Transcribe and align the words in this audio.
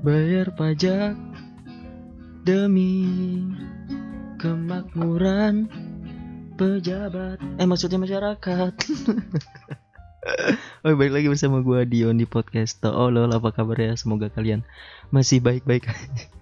Bayar 0.00 0.48
pajak 0.56 1.12
demi 2.48 3.04
kemakmuran 4.40 5.68
pejabat. 6.56 7.36
Eh 7.60 7.68
maksudnya 7.68 8.00
masyarakat. 8.00 8.72
Oh 10.84 10.92
balik 10.96 11.16
lagi 11.16 11.28
bersama 11.32 11.64
gua 11.64 11.88
Dion 11.88 12.20
di 12.20 12.28
podcast 12.28 12.76
Oh 12.84 13.08
lol. 13.08 13.32
Apa 13.32 13.56
kabar 13.56 13.76
ya? 13.80 13.96
Semoga 13.96 14.28
kalian 14.28 14.64
masih 15.08 15.40
baik-baik 15.40 15.88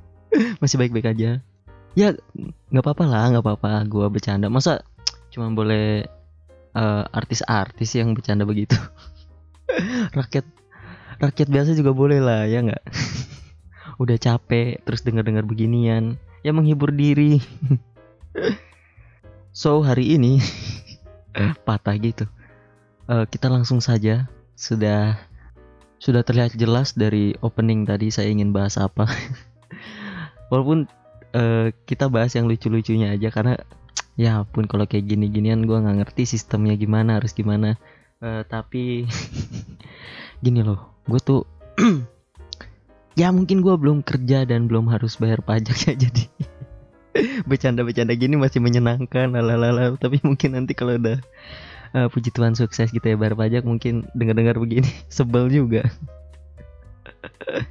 Masih 0.62 0.82
baik-baik 0.82 1.14
aja. 1.14 1.38
Ya 1.95 2.09
nggak 2.75 2.82
apa-apa 2.82 3.04
lah 3.06 3.30
nggak 3.34 3.43
apa-apa. 3.46 3.87
Gua 3.87 4.10
bercanda. 4.10 4.51
Masa 4.51 4.82
cuma 5.30 5.51
boleh 5.54 6.06
eh, 6.74 7.04
artis-artis 7.10 7.95
yang 7.95 8.18
bercanda 8.18 8.43
begitu? 8.43 8.74
Rakyat 10.18 10.46
Rakyat 11.18 11.48
biasa 11.51 11.74
juga 11.74 11.90
boleh 11.95 12.18
lah 12.23 12.46
ya 12.46 12.62
nggak 12.62 12.82
Udah 13.98 14.16
capek 14.16 14.80
terus 14.87 15.02
denger-dengar 15.02 15.45
beginian 15.45 16.16
Ya 16.43 16.55
menghibur 16.55 16.95
diri. 16.95 17.43
So 19.59 19.83
hari 19.83 20.15
ini 20.15 20.38
Patah 21.66 21.98
gitu. 21.98 22.30
Eh, 23.11 23.27
kita 23.27 23.51
langsung 23.51 23.83
saja. 23.83 24.30
Sudah 24.55 25.19
sudah 25.98 26.23
terlihat 26.23 26.55
jelas 26.55 26.95
dari 26.95 27.34
opening 27.43 27.83
tadi 27.83 28.15
saya 28.15 28.30
ingin 28.30 28.55
bahas 28.55 28.79
apa. 28.79 29.11
Walaupun 30.55 30.87
eh, 31.35 31.74
kita 31.91 32.07
bahas 32.07 32.38
yang 32.38 32.46
lucu-lucunya 32.46 33.10
aja 33.19 33.35
karena 33.35 33.59
ya 34.15 34.46
pun 34.46 34.71
kalau 34.71 34.87
kayak 34.87 35.10
gini-ginian 35.10 35.66
gua 35.66 35.83
nggak 35.83 36.07
ngerti 36.07 36.38
sistemnya 36.38 36.79
gimana 36.79 37.18
harus 37.18 37.35
gimana. 37.35 37.74
Eh, 38.23 38.46
tapi 38.46 39.10
gini 40.45 40.62
loh 40.62 41.02
gue 41.10 41.18
tuh 41.18 41.43
ya 43.19 43.35
mungkin 43.35 43.66
gua 43.66 43.74
belum 43.74 44.07
kerja 44.07 44.47
dan 44.47 44.71
belum 44.71 44.87
harus 44.95 45.19
bayar 45.19 45.43
pajak 45.43 45.91
ya 45.91 45.95
jadi 46.07 46.24
bercanda-bercanda 47.51 48.15
gini 48.15 48.38
masih 48.38 48.63
menyenangkan 48.63 49.35
lalala 49.35 49.99
tapi 49.99 50.23
mungkin 50.23 50.55
nanti 50.55 50.79
kalau 50.79 50.95
udah 50.95 51.19
eh, 51.99 52.07
puji 52.07 52.30
Tuhan 52.30 52.55
sukses 52.55 52.95
gitu 52.95 53.02
ya 53.02 53.19
bayar 53.19 53.35
pajak 53.35 53.66
mungkin 53.66 54.07
dengar-dengar 54.15 54.63
begini 54.63 54.87
sebel 55.11 55.51
juga. 55.51 55.83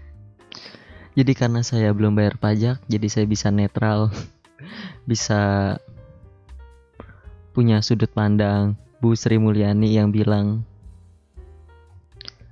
Jadi 1.18 1.34
karena 1.34 1.66
saya 1.66 1.90
belum 1.98 2.14
bayar 2.14 2.38
pajak 2.38 2.78
jadi 2.86 3.08
saya 3.10 3.26
bisa 3.26 3.50
netral 3.50 4.14
bisa 5.10 5.74
punya 7.58 7.82
sudut 7.82 8.14
pandang 8.14 8.78
Bu 9.02 9.18
Sri 9.18 9.42
Mulyani 9.42 9.98
yang 9.98 10.14
bilang 10.14 10.62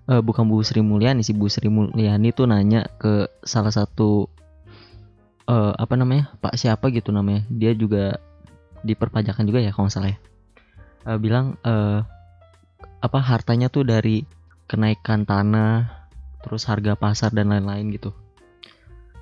eh 0.05 0.21
bukan 0.21 0.45
Bu 0.45 0.61
Sri 0.61 0.85
Mulyani 0.85 1.25
sih 1.25 1.33
Bu 1.33 1.49
Sri 1.49 1.65
Mulyani 1.65 2.29
tuh 2.29 2.45
nanya 2.45 2.85
ke 3.01 3.25
salah 3.41 3.73
satu 3.73 4.29
eh 5.45 5.73
apa 5.77 5.93
namanya 5.97 6.33
Pak 6.41 6.57
siapa 6.57 6.89
gitu 6.93 7.09
namanya. 7.09 7.45
Dia 7.49 7.73
juga 7.73 8.21
di 8.85 8.93
perpajakan 8.93 9.45
juga 9.49 9.61
ya 9.61 9.73
kalau 9.73 9.89
nggak 9.89 9.95
salah 9.97 10.11
ya. 10.13 10.19
Eh, 11.05 11.17
bilang 11.21 11.57
eh 11.65 12.01
apa 13.01 13.19
hartanya 13.21 13.69
tuh 13.69 13.85
dari 13.85 14.25
kenaikan 14.65 15.25
tanah 15.29 16.09
terus 16.41 16.65
harga 16.69 16.97
pasar 16.97 17.33
dan 17.33 17.49
lain-lain 17.49 17.89
gitu. 17.93 18.13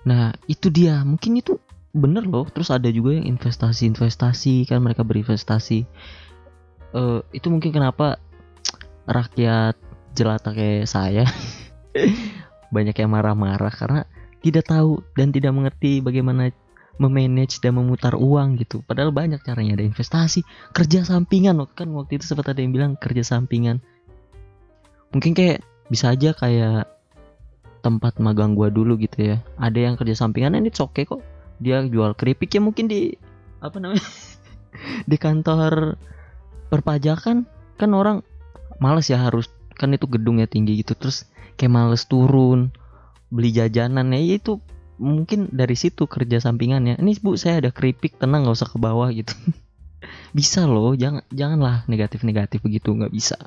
Nah 0.07 0.35
itu 0.47 0.67
dia. 0.67 0.99
Mungkin 1.03 1.39
itu 1.39 1.59
bener 1.95 2.27
loh. 2.27 2.47
Terus 2.51 2.71
ada 2.71 2.87
juga 2.91 3.15
yang 3.15 3.27
investasi-investasi 3.35 4.67
kan 4.67 4.83
mereka 4.83 5.07
berinvestasi. 5.07 5.79
Eh 6.95 7.19
itu 7.35 7.47
mungkin 7.51 7.71
kenapa 7.71 8.19
rakyat 9.07 9.75
jelata 10.13 10.53
kayak 10.53 10.85
saya 10.89 11.25
banyak 12.75 12.95
yang 12.97 13.11
marah-marah 13.13 13.73
karena 13.73 14.01
tidak 14.43 14.67
tahu 14.67 14.99
dan 15.15 15.31
tidak 15.31 15.55
mengerti 15.55 16.03
bagaimana 16.03 16.51
memanage 17.01 17.57
dan 17.57 17.79
memutar 17.79 18.13
uang 18.13 18.61
gitu. 18.61 18.85
Padahal 18.85 19.09
banyak 19.09 19.41
caranya 19.41 19.79
ada 19.79 19.85
investasi, 19.85 20.45
kerja 20.75 21.01
sampingan 21.01 21.57
loh 21.57 21.69
kan 21.71 21.89
waktu 21.95 22.21
itu 22.21 22.33
sempat 22.33 22.53
ada 22.53 22.61
yang 22.61 22.75
bilang 22.75 22.93
kerja 22.99 23.25
sampingan. 23.25 23.81
Mungkin 25.09 25.33
kayak 25.33 25.65
bisa 25.89 26.13
aja 26.13 26.33
kayak 26.37 26.89
tempat 27.81 28.17
magang 28.21 28.53
gua 28.53 28.69
dulu 28.69 28.97
gitu 29.01 29.33
ya. 29.33 29.37
Ada 29.57 29.89
yang 29.89 29.95
kerja 29.97 30.13
sampingan 30.17 30.53
ini 30.57 30.69
oke 30.69 31.01
kok. 31.01 31.21
Dia 31.57 31.81
jual 31.85 32.13
keripik 32.13 32.53
ya 32.53 32.61
mungkin 32.61 32.85
di 32.85 33.15
apa 33.63 33.77
namanya? 33.81 34.05
di 35.09 35.17
kantor 35.17 35.97
perpajakan 36.69 37.45
kan 37.77 37.89
orang 37.93 38.21
males 38.77 39.09
ya 39.09 39.17
harus 39.21 39.49
kan 39.75 39.93
itu 39.93 40.07
gedungnya 40.07 40.49
tinggi 40.49 40.81
gitu 40.81 40.97
terus 40.97 41.29
kayak 41.57 41.73
males 41.73 42.05
turun 42.09 42.73
beli 43.33 43.49
jajanan 43.49 44.13
ya 44.13 44.37
itu 44.37 44.61
mungkin 45.01 45.49
dari 45.49 45.73
situ 45.73 46.05
kerja 46.05 46.37
sampingannya 46.37 47.01
ini 47.01 47.17
bu 47.17 47.33
saya 47.33 47.65
ada 47.65 47.73
keripik 47.73 48.21
tenang 48.21 48.45
nggak 48.45 48.55
usah 48.55 48.69
ke 48.69 48.77
bawah 48.77 49.09
gitu. 49.09 49.33
Bisa 50.37 50.69
loh 50.69 50.93
jangan 50.93 51.25
janganlah 51.33 51.81
negatif 51.89 52.21
negatif 52.27 52.61
begitu 52.61 52.93
nggak 52.93 53.13
bisa. 53.13 53.37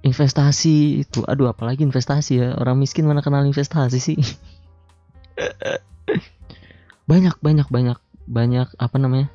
Investasi 0.00 1.04
itu 1.04 1.20
aduh 1.28 1.52
apalagi 1.52 1.84
investasi 1.84 2.32
ya. 2.40 2.48
Orang 2.56 2.80
miskin 2.80 3.04
mana 3.04 3.20
kenal 3.20 3.44
investasi 3.44 4.00
sih? 4.00 4.16
Banyak 7.10 7.42
banyak 7.42 7.66
banyak 7.66 7.98
banyak 8.30 8.68
apa 8.78 8.96
namanya? 9.02 9.28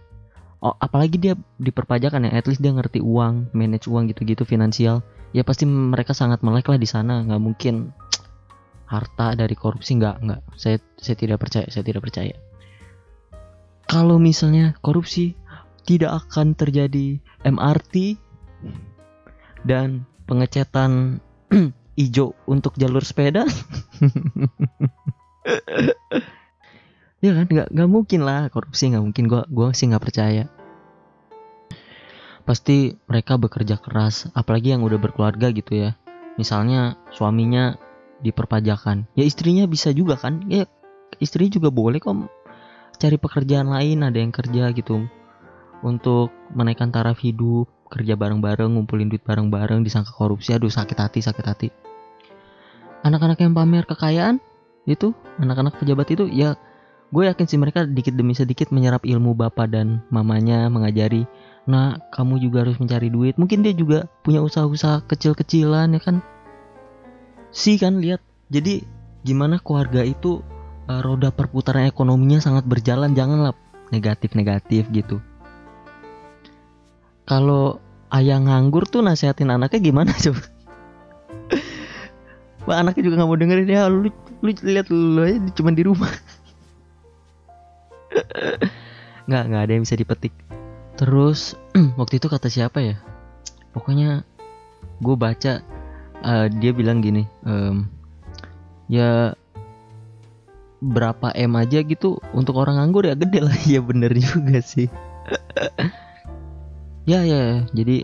Oh, 0.64 0.80
apalagi 0.80 1.20
dia 1.20 1.36
di 1.60 1.76
perpajakan 1.76 2.32
ya 2.32 2.40
at 2.40 2.48
least 2.48 2.64
dia 2.64 2.72
ngerti 2.72 3.04
uang 3.04 3.52
manage 3.52 3.92
uang 3.92 4.08
gitu-gitu 4.10 4.48
finansial 4.48 5.04
ya 5.36 5.44
pasti 5.44 5.68
mereka 5.68 6.16
sangat 6.16 6.40
melek 6.48 6.72
lah 6.72 6.80
di 6.80 6.88
sana. 6.88 7.20
Nggak 7.28 7.44
mungkin 7.44 7.92
harta 8.88 9.36
dari 9.36 9.52
korupsi 9.52 10.00
nggak 10.00 10.24
nggak. 10.24 10.42
Saya 10.56 10.80
saya 10.96 11.16
tidak 11.20 11.44
percaya 11.44 11.68
saya 11.68 11.84
tidak 11.84 12.08
percaya. 12.08 12.40
Kalau 13.92 14.16
misalnya 14.16 14.80
korupsi 14.80 15.36
tidak 15.84 16.24
akan 16.26 16.56
terjadi 16.56 17.20
MRT 17.44 18.16
dan 19.68 20.08
pengecetan 20.24 21.20
hijau 22.00 22.32
untuk 22.48 22.80
jalur 22.80 23.04
sepeda. 23.04 23.44
Ya 27.24 27.34
kan? 27.34 27.50
Nggak 27.50 27.74
nggak 27.74 27.90
mungkin 27.90 28.22
lah 28.22 28.54
korupsi 28.54 28.94
nggak 28.94 29.02
mungkin. 29.02 29.26
Gua 29.26 29.50
gua 29.50 29.74
sih 29.74 29.90
nggak 29.90 30.04
percaya 30.04 30.46
pasti 32.46 32.94
mereka 33.10 33.42
bekerja 33.42 33.82
keras 33.82 34.30
apalagi 34.38 34.72
yang 34.72 34.86
udah 34.86 35.02
berkeluarga 35.02 35.50
gitu 35.50 35.74
ya. 35.74 35.98
Misalnya 36.38 36.96
suaminya 37.12 37.76
di 38.22 38.32
perpajakan 38.32 39.10
ya 39.18 39.26
istrinya 39.26 39.66
bisa 39.66 39.92
juga 39.92 40.16
kan? 40.16 40.46
Ya 40.48 40.70
istri 41.18 41.50
juga 41.50 41.74
boleh 41.74 41.98
kok 41.98 42.30
cari 42.96 43.18
pekerjaan 43.20 43.68
lain 43.68 44.06
ada 44.06 44.22
yang 44.22 44.32
kerja 44.32 44.72
gitu. 44.72 45.10
Untuk 45.84 46.32
menaikkan 46.56 46.94
taraf 46.94 47.20
hidup 47.20 47.68
kerja 47.90 48.18
bareng-bareng 48.18 48.78
ngumpulin 48.78 49.12
duit 49.12 49.22
bareng-bareng 49.22 49.86
disangka 49.86 50.14
korupsi 50.14 50.56
aduh 50.56 50.72
sakit 50.72 50.98
hati 50.98 51.20
sakit 51.26 51.46
hati. 51.46 51.68
Anak-anak 53.06 53.38
yang 53.42 53.54
pamer 53.54 53.86
kekayaan 53.86 54.42
itu 54.86 55.14
anak-anak 55.42 55.82
pejabat 55.82 56.08
itu 56.14 56.30
ya 56.30 56.58
gue 57.10 57.24
yakin 57.26 57.46
sih 57.46 57.58
mereka 57.62 57.86
dikit 57.86 58.18
demi 58.18 58.34
sedikit 58.34 58.74
menyerap 58.74 59.06
ilmu 59.06 59.38
bapak 59.38 59.70
dan 59.70 60.02
mamanya 60.10 60.70
mengajari 60.70 61.26
nah 61.66 61.98
kamu 62.14 62.38
juga 62.46 62.62
harus 62.66 62.78
mencari 62.78 63.10
duit. 63.10 63.36
Mungkin 63.42 63.66
dia 63.66 63.74
juga 63.74 64.06
punya 64.22 64.42
usaha-usaha 64.46 65.02
kecil-kecilan 65.10 65.98
ya 65.98 66.02
kan? 66.02 66.22
Sih 67.50 67.82
kan 67.82 67.98
lihat. 68.02 68.22
Jadi 68.54 68.86
gimana 69.26 69.58
keluarga 69.58 70.06
itu 70.06 70.46
eh, 70.86 71.02
roda 71.02 71.34
perputaran 71.34 71.90
ekonominya 71.90 72.38
sangat 72.38 72.70
berjalan. 72.70 73.18
Janganlah 73.18 73.58
negatif-negatif 73.90 74.86
gitu. 74.94 75.18
Kalau 77.26 77.82
ayah 78.14 78.38
nganggur 78.38 78.86
tuh 78.86 79.02
nasehatin 79.02 79.50
anaknya 79.50 79.82
gimana 79.82 80.14
coba? 80.26 80.46
Wah 82.70 82.82
anaknya 82.82 83.10
juga 83.10 83.16
nggak 83.22 83.30
mau 83.30 83.42
dengerin. 83.42 83.70
Ya 83.70 83.90
lu 83.90 84.14
lu 84.46 84.50
lihat 84.54 84.94
lu 84.94 85.22
aja 85.26 85.42
cuma 85.58 85.74
di 85.74 85.82
rumah. 85.82 86.14
Nggak 89.26 89.44
nggak 89.50 89.62
ada 89.66 89.72
yang 89.74 89.84
bisa 89.84 89.98
dipetik 89.98 90.30
terus 90.96 91.60
waktu 92.00 92.18
itu 92.20 92.28
kata 92.28 92.48
siapa 92.48 92.80
ya? 92.82 92.96
Pokoknya 93.76 94.24
gue 95.04 95.16
baca 95.20 95.60
eh, 96.24 96.48
dia 96.56 96.72
bilang 96.72 97.04
gini 97.04 97.28
em, 97.44 97.88
ya 98.88 99.36
berapa 100.80 101.34
m 101.34 101.54
aja 101.58 101.82
gitu 101.82 102.22
untuk 102.32 102.60
orang 102.60 102.80
nganggur 102.80 103.08
ya 103.08 103.16
gede 103.16 103.40
lah. 103.44 103.56
Ya 103.72 103.80
bener 103.84 104.12
juga 104.16 104.60
sih. 104.64 104.88
Ya 107.06 107.22
ya 107.22 107.62
jadi 107.70 108.02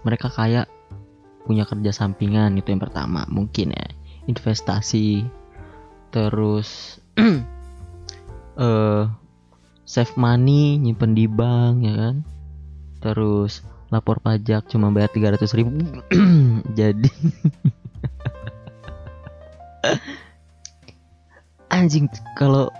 mereka 0.00 0.32
kaya 0.32 0.64
punya 1.44 1.68
kerja 1.68 1.92
sampingan 1.92 2.56
itu 2.56 2.72
yang 2.72 2.80
pertama 2.80 3.28
mungkin 3.28 3.76
ya 3.76 3.86
investasi. 4.24 5.28
Terus 6.08 6.96
eh 8.56 9.04
save 9.90 10.14
money 10.14 10.78
nyimpen 10.78 11.18
di 11.18 11.26
bank 11.26 11.82
ya 11.82 11.94
kan? 11.98 12.22
Terus 13.02 13.66
lapor 13.90 14.22
pajak 14.22 14.70
cuma 14.70 14.94
bayar 14.94 15.10
300 15.10 15.50
ribu. 15.58 15.82
Jadi 16.78 17.10
anjing 21.74 22.06
kalau 22.38 22.70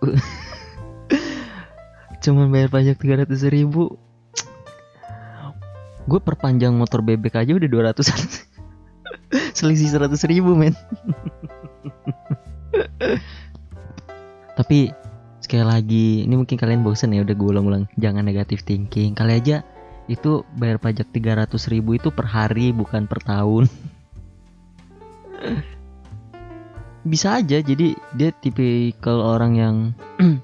cuman 2.24 2.48
bayar 2.48 2.72
pajak 2.72 2.96
tiga 2.96 3.20
ratus 3.20 3.44
ribu 3.48 3.98
gue 6.04 6.20
perpanjang 6.20 6.76
motor 6.76 7.00
bebek 7.00 7.40
aja 7.40 7.56
udah 7.56 7.92
200 7.92 8.04
selisih 9.56 9.88
seratus 9.92 10.24
ribu 10.28 10.52
men. 10.52 10.76
Tapi 14.54 14.92
sekali 15.54 15.70
lagi. 15.70 16.26
Ini 16.26 16.34
mungkin 16.34 16.58
kalian 16.58 16.82
bosen 16.82 17.14
ya 17.14 17.22
udah 17.22 17.30
gue 17.30 17.46
ulang-ulang. 17.54 17.86
Jangan 17.94 18.26
negatif 18.26 18.66
thinking. 18.66 19.14
Kali 19.14 19.38
aja 19.38 19.62
itu 20.10 20.42
bayar 20.58 20.82
pajak 20.82 21.14
300 21.14 21.46
ribu 21.70 21.94
itu 21.94 22.10
per 22.10 22.26
hari 22.26 22.74
bukan 22.74 23.06
per 23.06 23.22
tahun. 23.22 23.70
Bisa 27.14 27.38
aja 27.38 27.62
jadi 27.62 27.94
dia 28.18 28.34
tipikal 28.34 29.22
orang 29.22 29.54
yang 29.54 29.76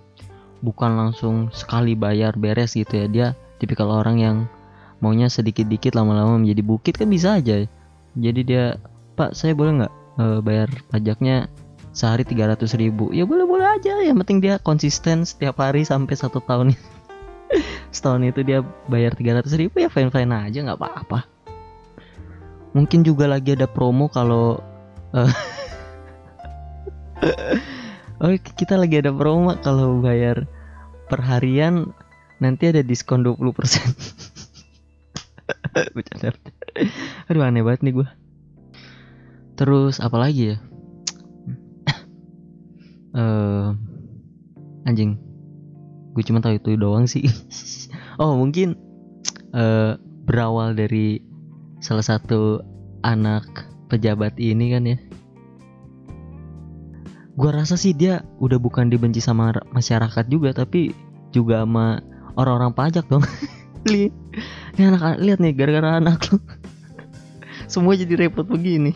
bukan 0.66 0.94
langsung 0.94 1.50
sekali 1.50 1.98
bayar 1.98 2.38
beres 2.38 2.78
gitu 2.78 2.94
ya. 2.94 3.10
Dia 3.10 3.26
tipikal 3.58 3.90
orang 3.90 4.22
yang 4.22 4.46
maunya 5.02 5.26
sedikit-dikit 5.26 5.98
lama-lama 5.98 6.38
menjadi 6.38 6.62
bukit 6.62 6.94
kan 6.94 7.10
bisa 7.10 7.42
aja. 7.42 7.66
Jadi 8.14 8.40
dia 8.46 8.78
pak 9.18 9.34
saya 9.34 9.58
boleh 9.58 9.82
nggak 9.82 9.94
uh, 10.22 10.38
bayar 10.38 10.70
pajaknya 10.86 11.50
sehari 11.90 12.22
300 12.22 12.62
ribu? 12.78 13.10
Ya 13.10 13.26
boleh-boleh 13.26 13.49
aja 13.80 13.96
yang 14.04 14.20
penting 14.20 14.44
dia 14.44 14.60
konsisten 14.60 15.24
setiap 15.24 15.56
hari 15.56 15.88
sampai 15.88 16.12
satu 16.12 16.44
tahun. 16.44 16.76
Setahun 17.96 18.20
itu 18.28 18.44
dia 18.44 18.60
bayar 18.92 19.16
300 19.16 19.48
ribu 19.56 19.80
ya 19.80 19.88
fine-fine 19.88 20.28
aja 20.28 20.60
nggak 20.60 20.76
apa-apa. 20.76 21.24
Mungkin 22.76 23.08
juga 23.08 23.24
lagi 23.24 23.56
ada 23.56 23.64
promo 23.64 24.12
kalau 24.12 24.60
uh, 25.16 25.32
oh 28.20 28.36
kita 28.36 28.76
lagi 28.76 29.00
ada 29.00 29.16
promo 29.16 29.56
kalau 29.64 30.04
bayar 30.04 30.44
per 31.08 31.24
harian 31.24 31.96
nanti 32.36 32.68
ada 32.68 32.84
diskon 32.84 33.24
20% 33.24 33.48
bercanda 35.96 36.36
aduh 37.28 37.44
aneh 37.44 37.66
banget 37.66 37.82
nih 37.84 37.92
gue 38.00 38.08
terus 39.60 40.00
apa 40.00 40.16
lagi 40.16 40.54
ya? 40.54 40.56
Uh, 43.12 43.20
anjing. 45.00 45.16
Gue 46.12 46.20
cuma 46.28 46.44
tahu 46.44 46.60
itu 46.60 46.76
doang 46.76 47.08
sih. 47.08 47.24
Oh 48.20 48.36
mungkin 48.36 48.76
uh, 49.56 49.96
berawal 50.28 50.76
dari 50.76 51.24
salah 51.80 52.04
satu 52.04 52.60
anak 53.00 53.48
pejabat 53.88 54.36
ini 54.36 54.76
kan 54.76 54.84
ya. 54.84 55.00
Gue 57.32 57.48
rasa 57.48 57.80
sih 57.80 57.96
dia 57.96 58.20
udah 58.44 58.60
bukan 58.60 58.92
dibenci 58.92 59.24
sama 59.24 59.56
masyarakat 59.72 60.28
juga 60.28 60.52
tapi 60.52 60.92
juga 61.32 61.64
sama 61.64 62.04
orang-orang 62.36 62.76
pajak 62.76 63.08
dong. 63.08 63.24
Lihat 63.88 64.12
ini 64.76 64.82
anak 64.84 65.16
lihat 65.24 65.40
nih 65.40 65.56
gara-gara 65.56 65.96
anak 65.96 66.20
lu. 66.28 66.36
Semua 67.72 67.96
jadi 67.96 68.20
repot 68.20 68.44
begini. 68.44 68.92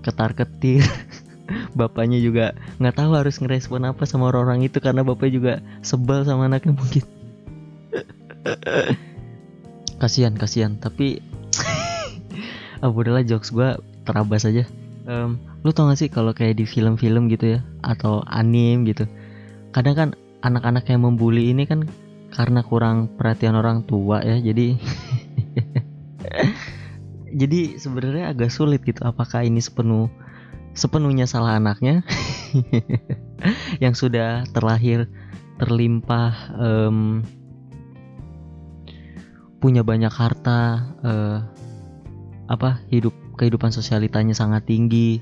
Ketar 0.00 0.32
ketir 0.32 0.88
bapaknya 1.76 2.18
juga 2.18 2.56
nggak 2.80 2.96
tahu 2.96 3.12
harus 3.12 3.36
ngerespon 3.36 3.84
apa 3.84 4.08
sama 4.08 4.32
orang-orang 4.32 4.64
itu 4.64 4.80
karena 4.80 5.04
bapaknya 5.04 5.32
juga 5.36 5.52
sebel 5.84 6.24
sama 6.24 6.48
anaknya 6.48 6.72
mungkin. 6.72 7.04
Kasihan 10.00 10.32
kasihan 10.36 10.80
tapi 10.80 11.20
ah 12.82 12.88
udahlah 12.88 13.24
jokes 13.24 13.52
gue 13.52 13.76
terabas 14.08 14.48
aja. 14.48 14.64
Um, 15.06 15.38
lu 15.62 15.70
tau 15.70 15.86
gak 15.86 16.02
sih 16.02 16.10
kalau 16.10 16.34
kayak 16.34 16.58
di 16.58 16.66
film-film 16.66 17.30
gitu 17.30 17.58
ya 17.58 17.60
atau 17.78 18.26
anim 18.26 18.82
gitu 18.82 19.06
kadang 19.70 19.94
kan 19.94 20.08
anak-anak 20.42 20.82
yang 20.90 21.06
membuli 21.06 21.54
ini 21.54 21.62
kan 21.62 21.86
karena 22.30 22.62
kurang 22.64 23.10
perhatian 23.14 23.58
orang 23.58 23.86
tua 23.86 24.22
ya 24.22 24.38
jadi 24.38 24.78
jadi 27.40 27.76
sebenarnya 27.76 28.32
agak 28.32 28.48
sulit 28.48 28.80
gitu 28.86 29.04
apakah 29.04 29.44
ini 29.44 29.60
sepenuh 29.60 30.08
sepenuhnya 30.76 31.24
salah 31.24 31.56
anaknya 31.56 32.04
yang 33.84 33.96
sudah 33.96 34.44
terlahir 34.52 35.08
terlimpah 35.56 36.52
um, 36.60 37.24
punya 39.56 39.80
banyak 39.80 40.12
harta 40.12 40.84
uh, 41.00 41.38
apa 42.46 42.78
hidup 42.92 43.10
kehidupan 43.40 43.72
sosialitanya 43.72 44.36
sangat 44.36 44.68
tinggi. 44.68 45.20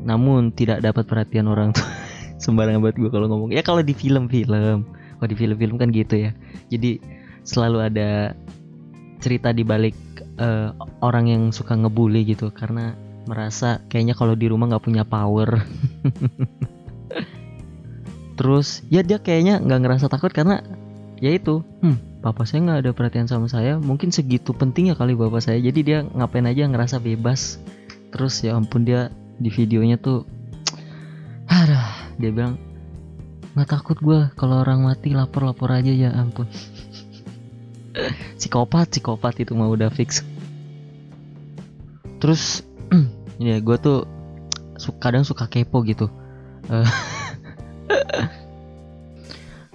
Namun 0.00 0.54
tidak 0.56 0.80
dapat 0.80 1.04
perhatian 1.04 1.50
orang 1.50 1.74
tua 1.74 1.84
sembarangan 2.42 2.80
buat 2.80 2.96
gue 2.96 3.10
kalau 3.10 3.26
ngomong. 3.28 3.50
Ya 3.52 3.60
kalau 3.60 3.84
di 3.84 3.92
film-film. 3.92 4.86
Kalau 5.20 5.28
di 5.28 5.36
film-film 5.36 5.76
kan 5.76 5.92
gitu 5.92 6.30
ya. 6.30 6.32
Jadi 6.72 6.96
selalu 7.44 7.92
ada 7.92 8.32
cerita 9.20 9.52
di 9.52 9.60
balik 9.60 9.92
uh, 10.40 10.72
orang 11.04 11.28
yang 11.28 11.42
suka 11.52 11.76
ngebully 11.76 12.24
gitu. 12.24 12.48
Karena 12.48 12.96
merasa 13.28 13.84
kayaknya 13.90 14.14
kalau 14.16 14.36
di 14.36 14.46
rumah 14.48 14.70
nggak 14.70 14.84
punya 14.84 15.04
power. 15.04 15.58
Terus 18.40 18.80
ya 18.88 19.04
dia 19.04 19.20
kayaknya 19.20 19.60
nggak 19.60 19.80
ngerasa 19.84 20.06
takut 20.08 20.32
karena 20.32 20.64
ya 21.20 21.36
itu 21.36 21.60
hmm. 21.84 22.24
papa 22.24 22.48
saya 22.48 22.64
nggak 22.64 22.78
ada 22.80 22.90
perhatian 22.96 23.28
sama 23.28 23.52
saya 23.52 23.76
mungkin 23.76 24.08
segitu 24.08 24.56
pentingnya 24.56 24.96
kali 24.96 25.12
bapak 25.12 25.44
saya 25.44 25.60
jadi 25.60 25.80
dia 25.84 25.98
ngapain 26.08 26.48
aja 26.48 26.64
ngerasa 26.64 27.04
bebas. 27.04 27.60
Terus 28.10 28.40
ya 28.40 28.56
ampun 28.56 28.88
dia 28.88 29.12
di 29.36 29.52
videonya 29.52 30.00
tuh 30.00 30.24
ada 31.48 32.08
dia 32.16 32.32
bilang 32.32 32.56
nggak 33.52 33.68
takut 33.68 33.98
gue 33.98 34.30
kalau 34.38 34.62
orang 34.62 34.86
mati 34.86 35.10
lapor 35.12 35.44
lapor 35.44 35.68
aja 35.74 35.92
ya 35.92 36.16
ampun. 36.16 36.48
Psikopat 38.40 38.94
psikopat 38.94 39.42
itu 39.42 39.52
mah 39.52 39.68
udah 39.68 39.92
fix. 39.92 40.24
Terus 42.20 42.60
ya 43.40 43.56
gue 43.58 43.76
tuh 43.80 44.04
kadang 45.00 45.24
suka 45.24 45.48
kepo 45.48 45.80
gitu. 45.88 46.12
Uh, 46.68 46.84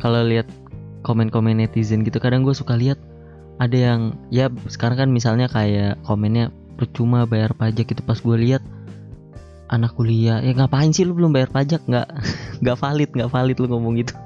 kalau 0.02 0.22
lihat 0.22 0.46
komen-komen 1.02 1.58
netizen 1.58 2.06
gitu 2.06 2.22
kadang 2.22 2.46
gue 2.46 2.54
suka 2.54 2.78
lihat 2.78 3.02
ada 3.58 3.78
yang 3.78 4.02
ya 4.30 4.54
sekarang 4.70 5.02
kan 5.02 5.10
misalnya 5.10 5.50
kayak 5.50 5.98
komennya 6.06 6.54
percuma 6.76 7.26
bayar 7.26 7.56
pajak 7.58 7.90
itu 7.90 8.02
pas 8.04 8.20
gue 8.20 8.38
lihat 8.38 8.62
anak 9.72 9.96
kuliah 9.98 10.44
ya 10.46 10.54
ngapain 10.54 10.94
sih 10.94 11.08
lu 11.08 11.18
belum 11.18 11.34
bayar 11.34 11.50
pajak? 11.50 11.82
Nggak 11.90 12.06
nggak 12.62 12.78
valid 12.78 13.10
nggak 13.18 13.32
valid 13.34 13.58
lu 13.58 13.68
ngomong 13.72 13.98
gitu. 13.98 14.14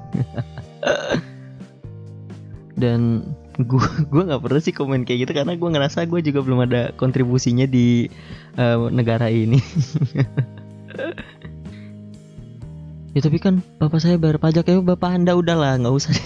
Dan 2.80 3.24
gue 3.58 3.86
gue 4.06 4.22
nggak 4.30 4.42
pernah 4.46 4.60
sih 4.62 4.70
komen 4.70 5.02
kayak 5.02 5.26
gitu 5.26 5.32
karena 5.34 5.58
gue 5.58 5.68
ngerasa 5.68 6.06
gue 6.06 6.20
juga 6.22 6.40
belum 6.46 6.60
ada 6.70 6.94
kontribusinya 6.94 7.66
di 7.66 8.06
uh, 8.60 8.86
negara 8.92 9.26
ini. 9.32 9.58
Ya 13.10 13.26
tapi 13.26 13.42
kan 13.42 13.58
bapak 13.82 13.98
saya 13.98 14.22
bayar 14.22 14.38
pajak 14.38 14.70
ya 14.70 14.78
bapak 14.78 15.10
anda 15.10 15.34
udahlah 15.34 15.74
nggak 15.82 15.94
usah 15.98 16.14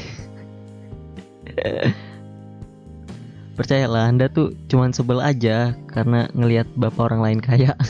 percayalah 3.56 4.12
anda 4.12 4.28
tuh 4.28 4.52
cuman 4.68 4.92
sebel 4.92 5.24
aja 5.24 5.72
karena 5.88 6.28
ngelihat 6.36 6.68
bapak 6.76 7.08
orang 7.08 7.24
lain 7.24 7.40
kaya. 7.40 7.72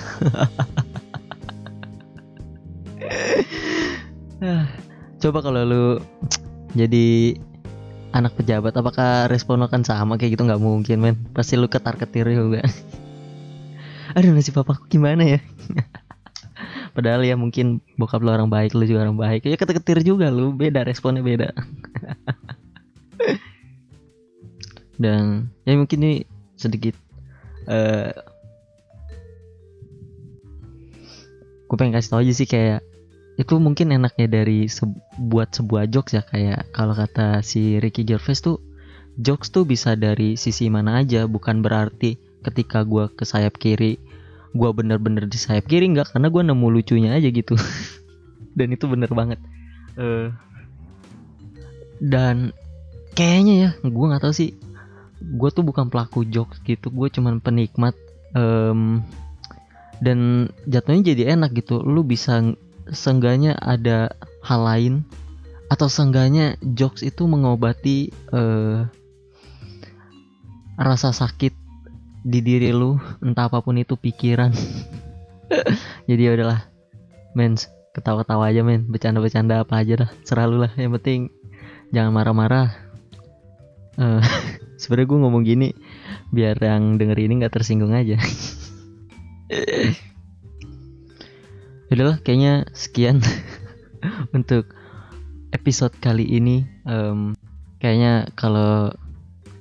Coba 5.18 5.40
kalau 5.40 5.64
lu 5.64 5.84
jadi 6.76 7.32
anak 8.14 8.38
pejabat 8.38 8.70
apakah 8.78 9.26
respon 9.26 9.66
kan 9.66 9.82
sama 9.82 10.14
kayak 10.14 10.38
gitu? 10.38 10.46
Nggak 10.46 10.62
mungkin 10.62 10.98
men. 11.02 11.18
Pasti 11.34 11.58
lu 11.58 11.66
ketar 11.66 11.98
ketir 11.98 12.30
juga. 12.30 12.62
Aduh 14.16 14.30
nasib 14.30 14.54
papaku 14.54 14.86
gimana 14.86 15.26
ya? 15.26 15.40
Padahal 16.94 17.26
ya 17.26 17.34
mungkin 17.34 17.82
bokap 17.98 18.22
lu 18.22 18.30
orang 18.30 18.46
baik 18.46 18.78
lu 18.78 18.86
juga 18.86 19.10
orang 19.10 19.18
baik. 19.18 19.50
Ya 19.50 19.58
ketar 19.58 19.74
ketir 19.82 19.98
juga 20.06 20.30
lu. 20.30 20.54
Beda 20.54 20.86
responnya 20.86 21.26
beda. 21.26 21.50
Dan 25.02 25.50
ya 25.66 25.74
mungkin 25.74 25.98
ini 26.06 26.22
sedikit 26.54 26.94
uh, 27.66 28.14
gue 31.66 31.74
pengen 31.74 31.98
kasih 31.98 32.14
tau 32.14 32.22
aja 32.22 32.30
sih 32.30 32.46
kayak 32.46 32.93
itu 33.34 33.58
mungkin 33.58 33.90
enaknya 33.90 34.30
dari 34.30 34.70
se 34.70 34.86
buat 35.18 35.50
sebuah 35.50 35.90
jokes 35.90 36.14
ya 36.14 36.22
kayak 36.22 36.70
kalau 36.70 36.94
kata 36.94 37.42
si 37.42 37.82
Ricky 37.82 38.06
Gervais 38.06 38.38
tuh 38.38 38.62
jokes 39.18 39.50
tuh 39.50 39.66
bisa 39.66 39.98
dari 39.98 40.38
sisi 40.38 40.70
mana 40.70 41.02
aja 41.02 41.26
bukan 41.26 41.58
berarti 41.58 42.18
ketika 42.46 42.86
gue 42.86 43.10
ke 43.10 43.26
sayap 43.26 43.58
kiri 43.58 43.98
gue 44.54 44.70
bener-bener 44.70 45.26
di 45.26 45.34
sayap 45.34 45.66
kiri 45.66 45.90
nggak 45.90 46.14
karena 46.14 46.30
gue 46.30 46.42
nemu 46.46 46.66
lucunya 46.70 47.10
aja 47.18 47.26
gitu. 47.26 47.58
Dan 48.58 48.70
itu 48.70 48.86
bener 48.86 49.10
banget. 49.10 49.42
Uh, 49.98 50.30
dan 52.02 52.54
kayaknya 53.14 53.54
ya 53.54 53.70
gue 53.82 54.06
nggak 54.10 54.22
tahu 54.26 54.34
sih 54.34 54.58
gue 55.22 55.50
tuh 55.54 55.62
bukan 55.62 55.86
pelaku 55.86 56.26
jokes 56.26 56.58
gitu 56.66 56.90
gue 56.90 57.06
cuman 57.14 57.38
penikmat 57.38 57.94
um, 58.34 59.06
dan 60.02 60.50
jatuhnya 60.66 61.14
jadi 61.14 61.38
enak 61.38 61.54
gitu. 61.54 61.80
Lu 61.82 62.02
bisa 62.02 62.42
seenggaknya 62.90 63.56
ada 63.56 64.12
hal 64.44 64.60
lain. 64.64 64.94
Atau 65.72 65.88
seenggaknya 65.88 66.60
jokes 66.60 67.00
itu 67.00 67.24
mengobati 67.24 68.12
eh, 68.12 68.78
rasa 70.74 71.14
sakit 71.14 71.54
di 72.24 72.40
diri 72.40 72.72
lu 72.72 72.96
entah 73.24 73.48
apa 73.48 73.64
pun 73.64 73.80
itu 73.80 73.96
pikiran. 73.96 74.52
Jadi 76.08 76.20
ya 76.20 76.36
udahlah 76.36 76.60
mens 77.32 77.72
ketawa-tawa 77.96 78.52
aja 78.52 78.60
men. 78.60 78.84
Bercanda-bercanda 78.90 79.64
apa 79.64 79.80
aja 79.80 80.06
dah 80.06 80.10
serah 80.26 80.44
lu 80.44 80.60
lah. 80.60 80.72
Yang 80.76 81.00
penting 81.00 81.20
jangan 81.94 82.12
marah-marah. 82.12 82.68
Eh, 83.96 84.22
sebenarnya 84.84 85.08
gue 85.08 85.18
ngomong 85.22 85.42
gini 85.46 85.68
biar 86.34 86.58
yang 86.58 86.98
denger 86.98 87.18
ini 87.18 87.32
nggak 87.40 87.54
tersinggung 87.54 87.94
aja 87.94 88.18
Udahlah 91.94 92.18
kayaknya 92.26 92.66
sekian 92.74 93.22
untuk 94.36 94.74
episode 95.54 95.94
kali 96.02 96.26
ini. 96.26 96.66
Em, 96.82 97.38
kayaknya 97.78 98.26
kalau 98.34 98.90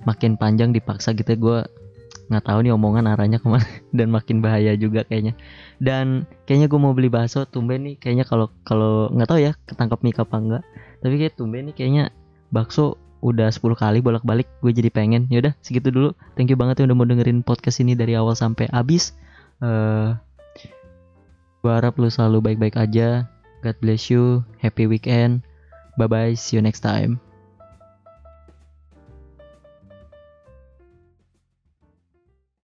makin 0.01 0.33
panjang 0.41 0.73
dipaksa 0.73 1.13
gitu 1.13 1.37
gue 1.37 1.59
nggak 2.33 2.49
tahu 2.49 2.65
nih 2.65 2.73
omongan 2.73 3.05
arahnya 3.05 3.37
ke 3.37 3.45
mana 3.45 3.61
dan 3.97 4.09
makin 4.09 4.41
bahaya 4.41 4.73
juga 4.73 5.05
kayaknya. 5.05 5.37
Dan 5.77 6.25
kayaknya 6.49 6.73
gue 6.73 6.79
mau 6.81 6.97
beli 6.97 7.13
bakso 7.13 7.45
tumben 7.45 7.85
nih 7.85 8.01
kayaknya 8.01 8.25
kalau 8.25 8.49
kalau 8.65 9.13
nggak 9.13 9.29
tahu 9.29 9.37
ya 9.37 9.53
ketangkap 9.69 10.01
mik 10.01 10.17
apa 10.17 10.35
enggak 10.41 10.63
tapi 11.05 11.13
kayak 11.21 11.37
tumben 11.37 11.69
nih 11.69 11.75
kayaknya 11.77 12.03
bakso 12.49 12.97
udah 13.23 13.53
10 13.53 13.61
kali 13.77 14.01
bolak-balik 14.01 14.49
gue 14.65 14.73
jadi 14.73 14.89
pengen. 14.89 15.29
Yaudah 15.29 15.53
segitu 15.61 15.93
dulu. 15.93 16.17
Thank 16.33 16.49
you 16.49 16.57
banget 16.57 16.81
ya 16.81 16.89
udah 16.89 16.97
mau 16.97 17.05
dengerin 17.05 17.45
podcast 17.45 17.77
ini 17.85 17.93
dari 17.93 18.17
awal 18.17 18.33
sampai 18.33 18.73
habis. 18.73 19.13
Eh 19.61 20.32
gue 21.63 21.71
harap 21.71 21.95
lu 21.95 22.11
selalu 22.11 22.51
baik-baik 22.51 22.75
aja. 22.75 23.23
God 23.63 23.79
bless 23.79 24.11
you. 24.11 24.43
Happy 24.59 24.85
weekend. 24.85 25.47
Bye 25.95 26.11
bye 26.11 26.33
see 26.35 26.59
you 26.59 26.61
next 26.61 26.83
time 26.83 27.23